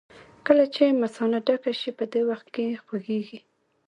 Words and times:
کله 0.47 0.65
چې 0.75 0.97
مثانه 1.01 1.37
ډکه 1.47 1.71
شي 1.79 1.91
په 1.99 2.05
دې 2.11 2.21
وخت 2.29 2.47
کې 2.55 2.65
خوږېږي. 2.85 3.39